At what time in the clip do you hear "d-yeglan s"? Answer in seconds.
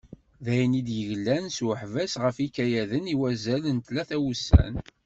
0.87-1.57